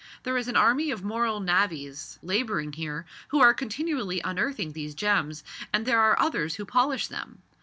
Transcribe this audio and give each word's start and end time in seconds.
There 0.23 0.35
is 0.35 0.47
an 0.47 0.55
army 0.57 0.89
of 0.89 1.03
moral 1.03 1.39
navvies 1.39 2.17
labouring 2.23 2.73
here, 2.73 3.05
who 3.27 3.39
are 3.39 3.53
continually 3.53 4.19
unearthing 4.23 4.71
these 4.73 4.95
gems, 4.95 5.43
and 5.71 5.85
there 5.85 6.01
are 6.01 6.19
others 6.19 6.55
who 6.55 6.65
polish 6.65 7.05
them. 7.07 7.43